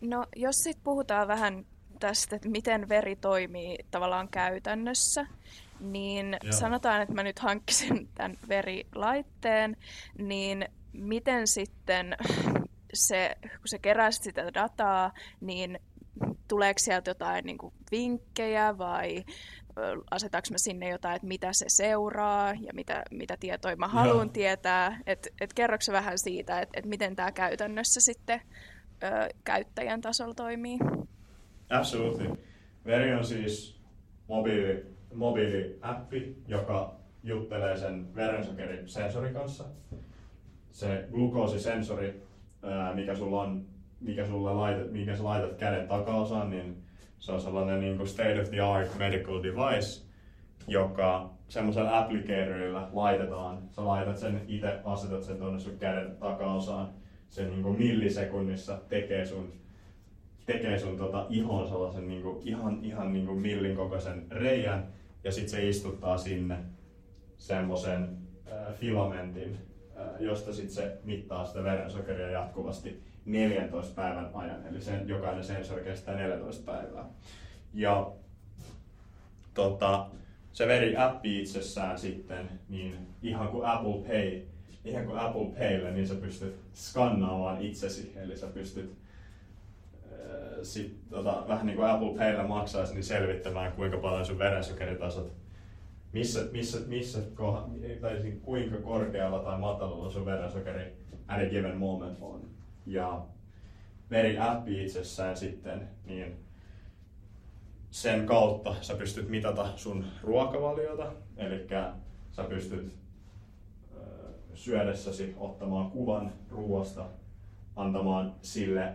[0.00, 1.64] No, jos sitten puhutaan vähän
[2.02, 5.26] tästä, että miten veri toimii tavallaan käytännössä,
[5.80, 6.52] niin Joo.
[6.52, 9.76] sanotaan, että mä nyt hankkisin tämän verilaitteen,
[10.18, 12.16] niin miten sitten
[12.94, 15.78] se, kun sä keräsit sitä dataa, niin
[16.48, 19.24] tuleeko sieltä jotain niin kuin vinkkejä vai
[20.10, 25.00] asetaanko mä sinne jotain, että mitä se seuraa ja mitä, mitä tietoja mä haluan tietää.
[25.06, 28.40] Että et kerroksä vähän siitä, että et miten tämä käytännössä sitten
[29.02, 30.78] ö, käyttäjän tasolla toimii?
[31.72, 32.36] Absolutely.
[32.86, 33.80] Veri on siis
[34.28, 39.64] mobiili, mobiiliäppi, joka juttelee sen verensokerisensorin kanssa.
[40.70, 42.22] Se glukoosisensori,
[42.94, 43.64] mikä sulla on,
[44.00, 46.82] mikä, sulle laitat, mikä sä laitat käden takaosaan, niin
[47.18, 50.02] se on sellainen niin kuin state of the art medical device,
[50.66, 53.58] joka semmoisella applicatorilla laitetaan.
[53.70, 56.88] Sä laitat sen itse, asetat sen tuonne sun käden takaosaan.
[57.28, 59.52] Se niin kuin millisekunnissa tekee sun,
[60.46, 64.86] tekee sun tota ihon sellaisen niin kuin, ihan, ihan niin kuin millin kokoisen reijän.
[65.24, 66.58] Ja sitten se istuttaa sinne
[67.38, 68.16] semmoisen
[68.52, 69.58] äh, filamentin,
[69.96, 75.84] äh, josta sitten se mittaa sitä verensokeria jatkuvasti 14 päivän ajan, eli sen, jokainen sensori
[75.84, 77.04] kestää 14 päivää.
[77.74, 78.12] Ja
[79.54, 80.06] tota,
[80.52, 84.40] se veri appi itsessään sitten, niin ihan kuin Apple Pay,
[84.84, 89.01] ihan kuin Apple Paylle, niin sä pystyt skannaamaan itsesi, eli sä pystyt
[90.62, 95.32] sit, tota, vähän niin kuin Apple Paylle maksaisi, niin selvittämään kuinka paljon sun verensokeritasot,
[96.12, 100.96] missä, missä, missä koh, tai siis kuinka korkealla tai matalalla sun verensokeri
[101.28, 102.40] at a given moment on.
[102.86, 103.22] Ja
[104.10, 106.36] Veri appi itsessään sitten, niin
[107.90, 111.66] sen kautta sä pystyt mitata sun ruokavaliota, eli
[112.30, 112.94] sä pystyt
[114.54, 117.04] syödessäsi ottamaan kuvan ruoasta,
[117.76, 118.92] antamaan sille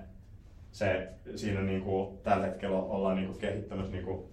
[0.72, 4.24] se, siinä niin kuin, tällä hetkellä ollaan niin kuin, kehittämässä niin kuin,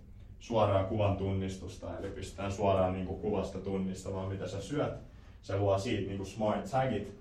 [0.40, 4.94] suoraa kuvan tunnistusta, eli pystytään suoraan niin kuin, kuvasta tunnistamaan, mitä sä syöt.
[5.42, 7.18] Se luo siitä niin kuin, smart tagit,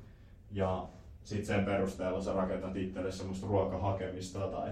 [0.52, 0.86] ja
[1.23, 4.69] sitten sen perusteella sä rakentat itselle semmoista ruokahakemista tai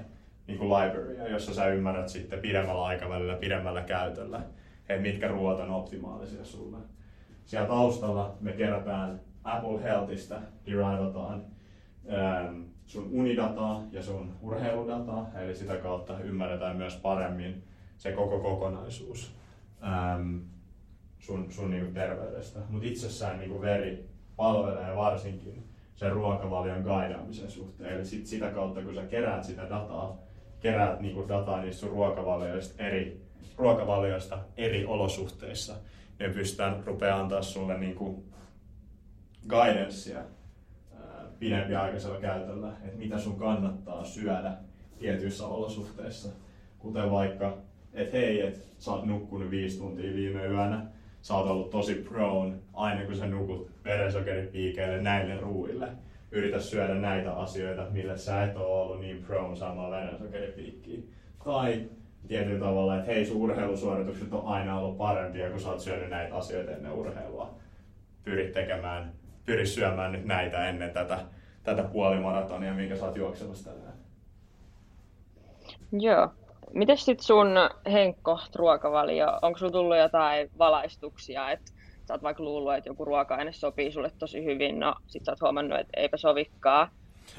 [0.47, 4.41] niin kuin librarya, jossa sä ymmärrät sitten pidemmällä aikavälillä, pidemmällä käytöllä,
[4.89, 6.77] että mitkä ruoat on optimaalisia sulle.
[7.45, 11.45] Siellä taustalla me kerätään Apple Healthista, derivataan
[12.13, 17.63] ähm, sun unidataa ja sun urheiludataa, eli sitä kautta ymmärretään myös paremmin
[17.97, 19.31] se koko kokonaisuus
[19.83, 20.37] ähm,
[21.19, 22.59] sun, sun niinku terveydestä.
[22.69, 25.63] Mutta itsessään niinku veri palvelee varsinkin
[25.95, 27.93] sen ruokavalion gaidaamisen suhteen.
[27.93, 30.17] Eli sit sitä kautta, kun sä keräät sitä dataa,
[30.59, 33.21] keräät niinku dataa niistä sun ruokavalioista eri,
[33.57, 35.75] ruokavalioista eri olosuhteissa,
[36.19, 38.23] niin pystytään rupeaa antaa sulle niinku
[39.49, 40.21] guidancea
[41.41, 44.53] pidempiaikaisella käytöllä, että mitä sun kannattaa syödä
[44.99, 46.29] tietyissä olosuhteissa.
[46.79, 47.57] Kuten vaikka,
[47.93, 50.85] että hei, että sä oot nukkunut viisi tuntia viime yönä,
[51.21, 55.87] sä oot ollut tosi prone aina kun sä nukut verensokeripiikeille näille ruuille.
[56.31, 60.99] Yritä syödä näitä asioita, millä sä et ole ollut niin prone saamaan verensokeripiikkiä.
[61.43, 61.89] Tai
[62.27, 66.35] tietyllä tavalla, että hei, sun urheilusuoritukset on aina ollut parempia, kun sä oot syönyt näitä
[66.35, 67.55] asioita ennen urheilua.
[68.23, 69.11] Pyri tekemään,
[69.45, 71.19] pyri syömään nyt näitä ennen tätä,
[71.63, 73.93] tätä puolimaratonia, minkä sä oot juoksemassa tänään.
[75.91, 76.29] Joo,
[76.73, 77.47] miten sitten sun
[77.91, 81.71] Henkko ruokavalio, onko sulla tullut jotain valaistuksia, että
[82.07, 85.41] sä oot vaikka luullut, että joku ruoka-aine sopii sulle tosi hyvin, no sit sä oot
[85.41, 86.87] huomannut, että eipä sovikaan.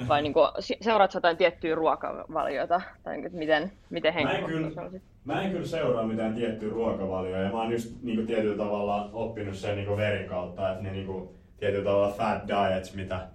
[0.09, 0.49] Vai niin kuin,
[0.81, 2.81] seuraat jotain tiettyä ruokavaliota?
[3.03, 4.91] Tai niin, miten, miten Henkko mä en, kyllä,
[5.25, 9.11] mä en kyllä seuraa mitään tiettyä ruokavalioa ja mä oon just niin kuin, tietyllä tavalla
[9.13, 11.29] oppinut sen niin kuin verin kautta, että ne niin kuin,
[11.63, 13.27] tietyllä tavalla fat diets, mitä,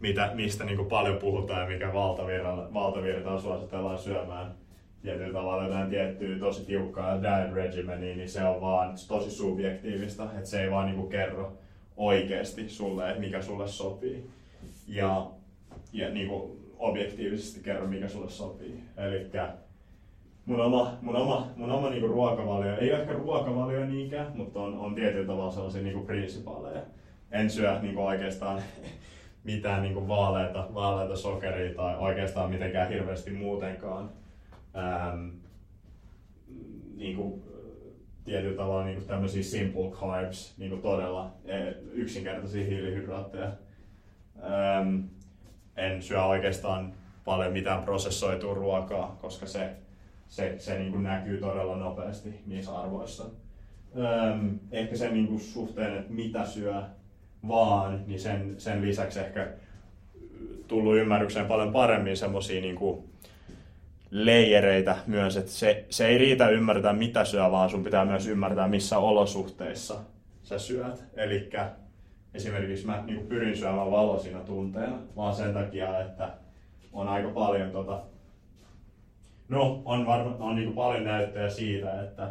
[0.00, 1.92] mitä, mistä niin kuin, paljon puhutaan ja mikä
[2.74, 4.54] valtavirtaan suositellaan syömään
[5.02, 10.50] tietyllä tavalla jotain tiettyä tosi tiukkaa diet regimeniä, niin se on vaan tosi subjektiivista, että
[10.50, 11.52] se ei vaan niinku kerro
[11.96, 14.30] oikeasti sulle, että mikä sulle sopii.
[14.88, 15.26] Ja,
[15.92, 18.80] ja niinku objektiivisesti kerro, mikä sulle sopii.
[18.96, 19.30] Eli
[20.44, 24.94] mun oma, mun oma, mun oma niinku ruokavalio, ei ehkä ruokavalio niinkään, mutta on, on
[24.94, 26.82] tietyllä tavalla sellaisia niinku prinsipaaleja.
[27.30, 28.62] En syö niinku oikeastaan
[29.44, 34.10] mitään niinku vaaleita, vaaleita sokeria tai oikeastaan mitenkään hirveästi muutenkaan
[34.76, 35.28] ähm,
[36.96, 37.42] niin kuin,
[38.24, 43.52] tietyllä tavalla niin kuin tämmöisiä simple carbs, niin kuin todella e, yksinkertaisia hiilihydraatteja.
[44.42, 44.98] Ähm,
[45.76, 49.70] en syö oikeastaan paljon mitään prosessoitua ruokaa, koska se,
[50.28, 53.24] se, se niin kuin näkyy todella nopeasti niissä arvoissa.
[53.98, 56.82] Ähm, ehkä sen niin kuin suhteen, että mitä syö
[57.48, 59.48] vaan, niin sen, sen lisäksi ehkä
[60.68, 62.78] tullut ymmärrykseen paljon paremmin semmoisia niin
[64.10, 68.68] leijereitä myös, että se, se ei riitä ymmärtää mitä syö, vaan sun pitää myös ymmärtää
[68.68, 70.00] missä olosuhteissa
[70.42, 71.04] sä syöt.
[71.14, 71.50] Eli
[72.34, 76.32] esimerkiksi mä niin pyrin syömään valoisina tunteina, vaan sen takia, että
[76.92, 78.00] on aika paljon tota,
[79.48, 82.28] no on, varma, on niin paljon näyttöjä siitä, että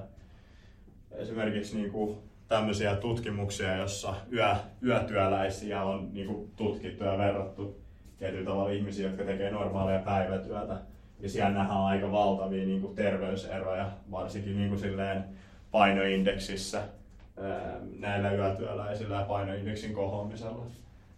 [1.12, 2.18] esimerkiksi niin kuin
[2.50, 7.82] tämmöisiä tutkimuksia, jossa yö, yötyöläisiä on niin kuin tutkittu ja verrattu
[8.18, 10.78] tietyllä tavalla ihmisiä, jotka tekee normaalia päivätyötä
[11.20, 15.24] ja siellä nähdään aika valtavia niin kuin terveyseroja, varsinkin niin kuin silleen
[15.72, 16.84] painoindeksissä
[18.00, 20.66] näillä yötyöläisillä ja painoindeksin kohoamisella.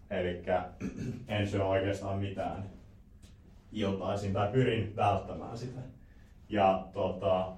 [0.09, 0.43] Eli
[1.27, 2.63] en syö oikeastaan mitään
[3.71, 5.79] iltaisin tai pyrin välttämään sitä.
[6.49, 7.51] Ja tota,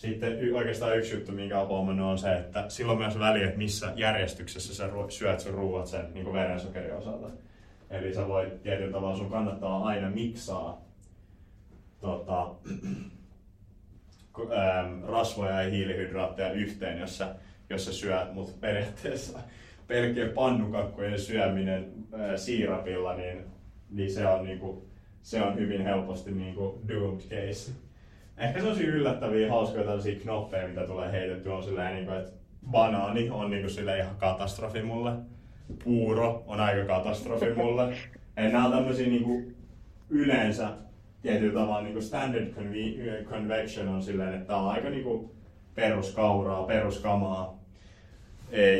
[0.00, 4.74] sitten oikeastaan yksi juttu, minkä olen on se, että silloin myös väliä, että missä järjestyksessä
[4.74, 7.30] sä syöt sun ruuat sen niin verensokerin osalta.
[7.90, 10.84] Eli sä voit tietyllä tavalla, sun kannattaa aina miksaa
[12.00, 12.54] tota,
[14.40, 17.34] ähm, rasvoja ja hiilihydraatteja yhteen, jossa,
[17.70, 19.38] jossa syöt, mutta periaatteessa
[19.86, 23.44] pelkkien pannukakkujen syöminen äh, siirapilla, niin,
[23.90, 24.88] niin se, on, niinku,
[25.22, 27.72] se on hyvin helposti niinku doomed case.
[28.40, 32.32] Ehkä sellaisia yllättäviä, hauskoja tällaisia knoppeja, mitä tulee heitetty, on silleen, niinku, että
[32.70, 35.12] banaani on niinku sille ihan katastrofi mulle.
[35.84, 37.94] Puuro on aika katastrofi mulle.
[38.36, 39.42] Eli nämä on tämmöisiä niinku
[40.10, 40.68] yleensä
[41.22, 42.46] tietyllä tavalla niin kuin standard
[43.24, 45.30] convection on silleen, että tämä on aika niin kuin
[45.74, 47.58] peruskauraa, peruskamaa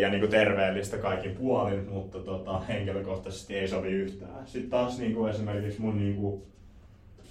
[0.00, 4.46] ja niin kuin terveellistä kaikin puolin, mutta tota, henkilökohtaisesti ei sovi yhtään.
[4.46, 6.42] Sitten taas niin kuin esimerkiksi mun, niin kuin,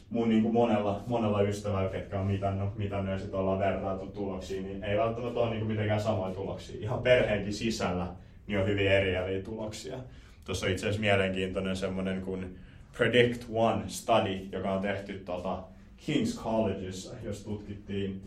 [0.09, 4.61] mun niin kuin monella, monella ystävällä, ketkä on mitannut, mitannut ja sitten ollaan vertailtu tuloksia,
[4.61, 6.81] niin ei välttämättä ole niin kuin mitenkään samoja tuloksia.
[6.81, 8.07] Ihan perheenkin sisällä
[8.47, 9.97] niin on hyvin eriäviä tuloksia.
[10.45, 12.57] Tuossa on itse asiassa mielenkiintoinen semmoinen kuin
[12.97, 15.63] Predict One study, joka on tehty tota
[16.07, 18.21] King's Collegeissa, jos tutkittiin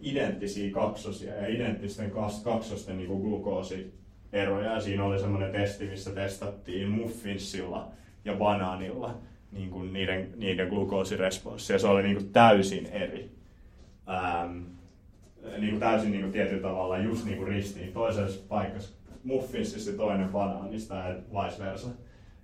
[0.00, 2.12] identtisiä kaksosia ja identtisten
[2.44, 4.72] kaksosten niin glukoosieroja.
[4.74, 7.88] Ja siinä oli semmoinen testi, missä testattiin muffinsilla
[8.24, 9.14] ja banaanilla
[9.54, 11.72] niin kuin niiden, niiden glukoosiresponssi.
[11.72, 13.30] Ja se oli niin kuin täysin eri.
[14.08, 14.62] Ähm,
[15.58, 17.92] niin kuin täysin niin kuin tietyllä tavalla just niin kuin ristiin.
[17.92, 21.88] Toisessa paikassa muffinsissa toinen banaanista ja vice versa.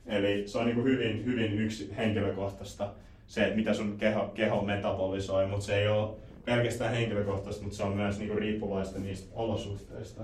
[0.06, 2.94] Eli se on niin kuin hyvin, hyvin yksi henkilökohtaista
[3.26, 6.10] se, että mitä sun keho, keho metabolisoi, mutta se ei ole
[6.44, 10.22] pelkästään henkilökohtaista, mutta se on myös niin riippuvaista niistä olosuhteista.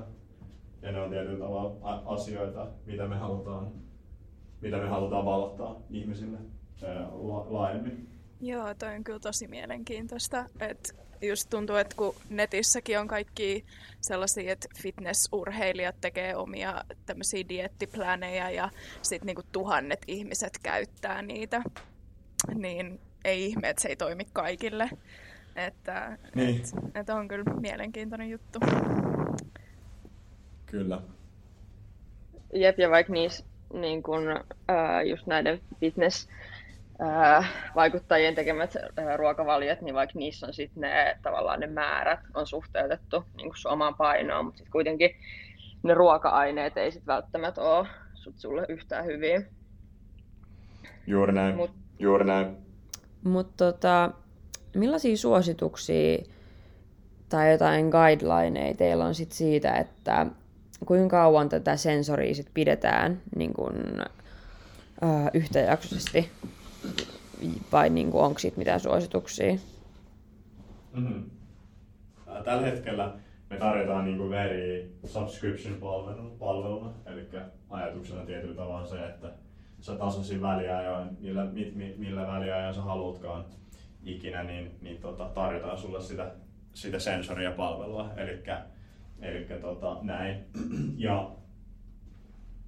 [0.83, 3.67] Ja ne on tietyllä tavalla asioita, mitä me halutaan,
[4.61, 6.39] mitä me halutaan valottaa ihmisille
[6.83, 8.09] la- laajemmin.
[8.41, 10.45] Joo, toi on kyllä tosi mielenkiintoista.
[10.61, 13.65] Että just tuntuu, että kun netissäkin on kaikki
[14.01, 18.71] sellaisia, että fitnessurheilijat tekee omia tämmöisiä diettipläänejä ja
[19.03, 21.63] sitten niinku tuhannet ihmiset käyttää niitä,
[22.55, 24.91] niin ei ihme, että se ei toimi kaikille.
[25.57, 26.57] Että niin.
[26.57, 28.59] et, et on kyllä mielenkiintoinen juttu.
[30.67, 31.01] Kyllä.
[32.53, 34.29] Jep, ja vaikka niissä niin kun,
[34.71, 36.29] äh, just näiden fitness
[37.75, 38.77] vaikuttajien tekemät
[39.17, 43.95] ruokavaliot, niin vaikka niissä on sitten ne, tavallaan ne määrät on suhteutettu niin kuin omaan
[43.95, 45.11] painoon, mutta sitten kuitenkin
[45.83, 49.43] ne ruoka-aineet ei sitten välttämättä ole sut sulle yhtään hyviä.
[51.07, 52.57] Juuri näin, Mut, juuri näin.
[53.25, 54.11] Mutta tota,
[54.75, 56.19] millaisia suosituksia
[57.29, 60.27] tai jotain guidelineja teillä on sit siitä, että
[60.87, 64.03] kuinka kauan tätä sensoria sit pidetään niin kun,
[65.05, 66.31] äh, yhtäjaksoisesti
[67.73, 69.55] vai niin onko siitä mitään suosituksia?
[70.93, 71.31] Mm-hmm.
[72.45, 73.15] Tällä hetkellä
[73.51, 77.29] me tarjotaan niin kuin very subscription-palveluna, eli
[77.71, 79.33] ajatuksena tietyllä tavalla se, että
[79.81, 81.47] sä tasaisin väliajoin, millä,
[81.97, 83.45] millä väliajoin sä haluatkaan
[84.05, 86.33] ikinä, niin, niin tota, tarjotaan sulle sitä,
[86.75, 88.43] sitä sensoria palvelua, eli
[89.21, 90.45] eli tota, näin.
[90.97, 91.31] Ja,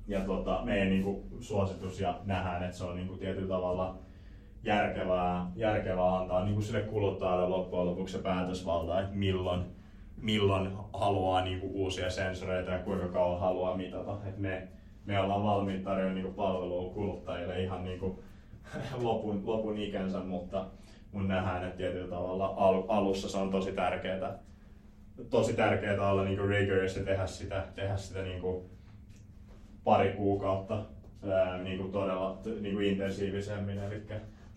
[0.07, 3.99] ja tota, meidän niin kuin, suositus ja nähdään, että se on niin kuin, tietyllä tavalla
[4.63, 9.63] järkevää, järkevää antaa niin kuin sille kuluttajalle loppujen lopuksi se päätösvalta, että milloin,
[10.17, 14.19] milloin haluaa niin kuin, uusia sensoreita ja kuinka kauan haluaa mitata.
[14.27, 14.69] Et me,
[15.05, 18.19] me ollaan valmiit tarjoamaan niin palvelua kuluttajille ihan niin kuin,
[19.03, 20.67] lopun, lopun ikänsä, mutta
[21.13, 24.39] mun nähdään, että tietyllä tavalla al, alussa se on tosi tärkeää,
[25.31, 28.65] tosi tärkeää olla niin kuin rigorous ja tehdä sitä, tehdä sitä niin kuin
[29.85, 30.85] pari kuukautta
[31.33, 34.03] ää, niin kuin todella niin kuin intensiivisemmin, eli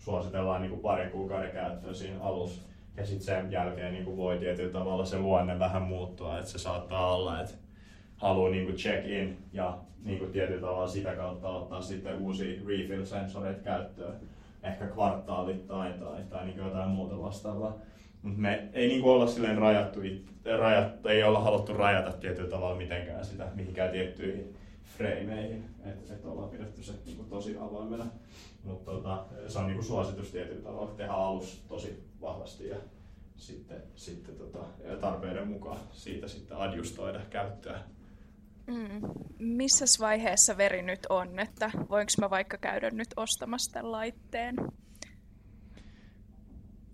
[0.04, 2.62] suositellaan niin kuin pari kuukauden käyttöä siinä alussa.
[2.96, 6.58] Ja sitten sen jälkeen niin kuin voi tietyllä tavalla se luonne vähän muuttua, että se
[6.58, 7.54] saattaa olla, että
[8.16, 12.60] haluaa niin kuin check in ja niin kuin tietyllä tavalla sitä kautta ottaa sitten uusia
[12.66, 14.14] refill-sensoreita käyttöön,
[14.62, 17.76] ehkä kvartaalittain tai, tai niin jotain muuta vastaavaa.
[18.22, 20.00] Mutta me ei niin kuin olla silleen rajattu,
[20.58, 24.56] rajat, ei olla haluttu rajata tietyllä tavalla mitenkään sitä mihinkään tiettyihin
[24.96, 28.06] freimeihin, että et ollaan pidetty se niin kuin tosi avoimena.
[28.64, 32.76] Mutta tota, se on niinku suositus tietyllä tavalla tehdä alus tosi vahvasti ja
[33.36, 34.58] sitten, sitten tota,
[35.00, 37.80] tarpeiden mukaan siitä sitten adjustoida käyttöä.
[38.66, 39.00] Mm.
[39.38, 44.56] Missä vaiheessa veri nyt on, että voinko mä vaikka käydä nyt ostamassa tämän laitteen?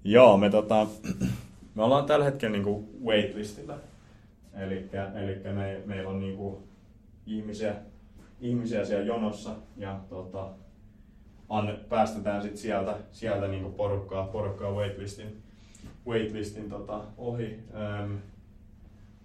[0.05, 0.87] Joo, me, tota,
[1.75, 3.79] me ollaan tällä hetkellä niinku waitlistillä.
[4.55, 4.91] Eli
[5.55, 6.63] me, meillä on niinku
[7.27, 7.75] ihmisiä,
[8.41, 10.51] ihmisiä siellä jonossa ja tota,
[11.49, 15.43] an, päästetään sit sieltä, sieltä niinku porukkaa, porukkaa waitlistin,
[16.07, 17.59] waitlistin tota, ohi.
[17.75, 18.19] Öm,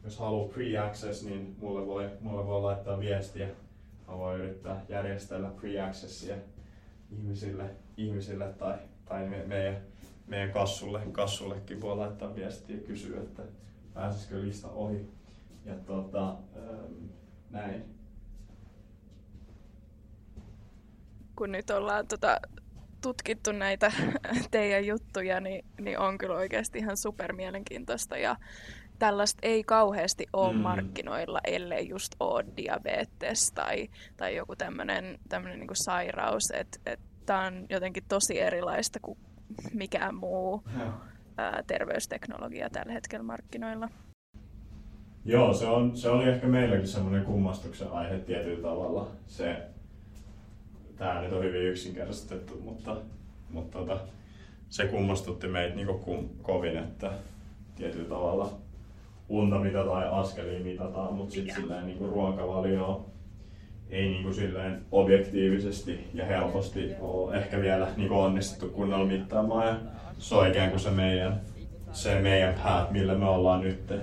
[0.03, 3.47] jos haluaa pre-access, niin mulle voi, mulle voi laittaa viestiä.
[4.07, 6.35] Mä voin yrittää järjestellä pre-accessia
[7.11, 9.77] ihmisille, ihmisille tai, tai me, meidän,
[10.27, 13.43] meidän kassulle, kassullekin voi laittaa viestiä ja kysyä, että
[13.93, 15.09] pääsisikö lista ohi.
[15.65, 16.93] Ja tota, ähm,
[17.49, 17.92] näin.
[21.35, 22.39] Kun nyt ollaan tota,
[23.01, 23.91] tutkittu näitä
[24.51, 28.35] teidän juttuja, niin, niin on kyllä oikeasti ihan supermielenkiintoista ja
[28.99, 30.59] tällaista ei kauheasti ole mm.
[30.59, 36.51] markkinoilla, ellei just ole diabetes tai, tai joku tämmöinen niin sairaus.
[36.53, 39.17] Että et, tämä on jotenkin tosi erilaista kuin
[39.73, 40.63] mikään muu
[41.37, 43.89] ää, terveysteknologia tällä hetkellä markkinoilla.
[45.25, 49.07] Joo, se, on, se oli ehkä meilläkin semmoinen kummastuksen aihe tietyllä tavalla.
[49.27, 49.61] Se,
[50.97, 52.95] tämä nyt on hyvin yksinkertaistettu, mutta,
[53.49, 53.99] mutta tota,
[54.69, 57.11] se kummastutti meitä niin kum, kovin, että
[57.75, 58.49] tietyllä tavalla
[59.29, 63.05] unta mitataan ja askelia mitataan, mutta sitten silleen niin ruokavalio
[63.89, 69.67] ei niin kuin silleen objektiivisesti ja helposti ole ehkä vielä niin kuin onnistuttu kunnolla mittaamaan.
[69.67, 69.75] Ja
[70.17, 71.41] se on ikään kuin se meidän,
[71.91, 73.93] se meidän päät, millä me ollaan nyt.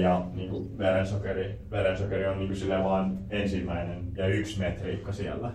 [0.00, 5.50] Ja niin kuin verensokeri, verensokeri on niin kuin vaan ensimmäinen ja yksi metriikka siellä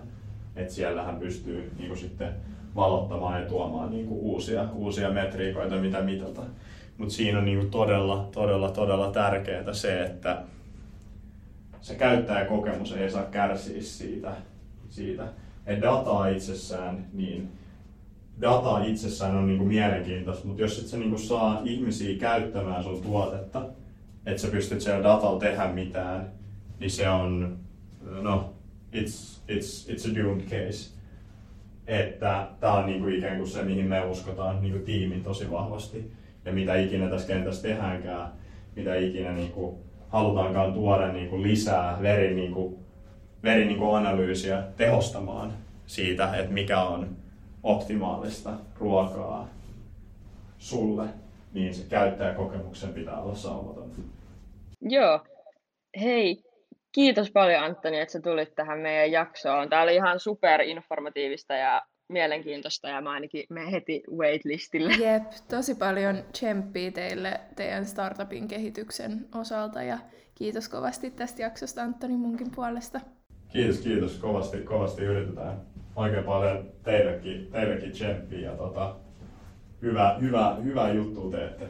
[0.56, 2.28] että siellähän pystyy niin kuin sitten
[2.74, 6.42] valottamaan ja tuomaan niin kuin uusia, uusia metriikoita, mitä mitata.
[6.98, 10.42] Mutta siinä on niin kuin todella, todella, todella tärkeää se, että
[11.80, 14.32] se käyttäjäkokemus ei saa kärsiä siitä,
[14.90, 15.24] siitä.
[15.66, 17.48] että dataa itsessään, niin
[18.40, 23.66] data itsessään on niinku mielenkiintoista, mutta jos et sä niinku saa ihmisiä käyttämään sun tuotetta,
[24.26, 26.28] että sä pystyt siellä datalla tehdä mitään,
[26.80, 27.58] niin se on,
[28.22, 28.53] no,
[28.94, 30.94] it's, it's, it's a doomed case.
[31.86, 36.12] Että tämä on niinku ikään kuin se, mihin me uskotaan niinku tiimin tosi vahvasti.
[36.44, 38.32] Ja mitä ikinä tässä kentässä tehdäänkään,
[38.76, 39.78] mitä ikinä niinku
[40.08, 42.78] halutaankaan tuoda niinku lisää veri, niinku,
[43.42, 45.52] veri niinku analyysiä tehostamaan
[45.86, 47.16] siitä, että mikä on
[47.62, 49.48] optimaalista ruokaa
[50.58, 51.04] sulle,
[51.52, 53.90] niin se käyttäjäkokemuksen pitää olla saumaton.
[54.80, 55.20] Joo.
[56.00, 56.43] Hei,
[56.94, 59.68] Kiitos paljon Antoni, että sä tulit tähän meidän jaksoon.
[59.68, 64.92] Tämä oli ihan superinformatiivista ja mielenkiintoista ja mä ainakin menen heti waitlistille.
[64.92, 69.98] Jep, tosi paljon tsemppiä teille teidän startupin kehityksen osalta ja
[70.34, 73.00] kiitos kovasti tästä jaksosta Antoni munkin puolesta.
[73.52, 74.18] Kiitos, kiitos.
[74.18, 75.60] Kovasti, kovasti yritetään.
[75.96, 78.96] Oikein paljon teillekin, teillekin tsemppiä ja tota,
[79.82, 81.66] hyvä, hyvä, hyvä juttu teette.